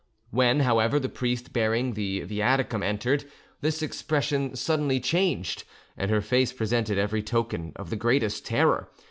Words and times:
When, 0.31 0.61
however, 0.61 0.99
the 0.99 1.09
priest 1.09 1.53
bearing 1.53 1.93
the 1.93 2.21
viaticum 2.25 2.81
entered, 2.83 3.23
this 3.61 3.83
expression 3.83 4.55
suddenly 4.55 4.99
changed, 4.99 5.63
and 5.95 6.09
her 6.09 6.21
face 6.21 6.51
presented 6.51 6.97
every 6.97 7.21
token 7.21 7.71
of 7.75 7.91
the 7.91 7.95
greatest 7.95 8.43
terror. 8.43 8.89